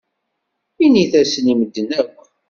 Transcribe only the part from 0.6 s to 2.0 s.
Init-asen i medden